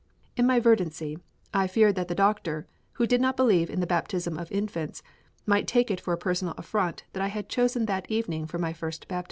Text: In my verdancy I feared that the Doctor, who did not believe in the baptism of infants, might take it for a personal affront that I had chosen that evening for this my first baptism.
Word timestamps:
In 0.35 0.47
my 0.47 0.59
verdancy 0.59 1.19
I 1.53 1.67
feared 1.67 1.93
that 1.93 2.07
the 2.07 2.15
Doctor, 2.15 2.65
who 2.93 3.05
did 3.05 3.21
not 3.21 3.37
believe 3.37 3.69
in 3.69 3.81
the 3.81 3.85
baptism 3.85 4.35
of 4.35 4.51
infants, 4.51 5.03
might 5.45 5.67
take 5.67 5.91
it 5.91 6.01
for 6.01 6.11
a 6.11 6.17
personal 6.17 6.55
affront 6.57 7.03
that 7.13 7.21
I 7.21 7.27
had 7.27 7.49
chosen 7.49 7.85
that 7.85 8.09
evening 8.09 8.47
for 8.47 8.57
this 8.57 8.63
my 8.63 8.73
first 8.73 9.07
baptism. 9.07 9.19